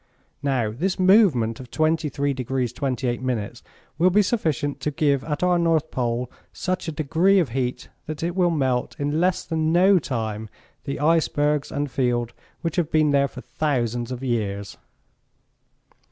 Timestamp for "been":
12.89-13.11